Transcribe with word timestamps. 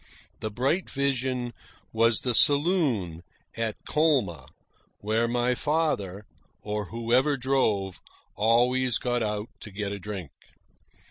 The 0.39 0.49
bright 0.49 0.89
vision 0.89 1.53
was 1.93 2.21
the 2.21 2.33
saloon 2.33 3.21
at 3.55 3.75
Colma, 3.87 4.47
where 5.01 5.27
my 5.27 5.53
father, 5.53 6.25
or 6.63 6.85
whoever 6.85 7.37
drove, 7.37 7.99
always 8.35 8.97
got 8.97 9.21
out 9.21 9.49
to 9.59 9.69
get 9.69 9.91
a 9.91 9.99
drink. 9.99 10.31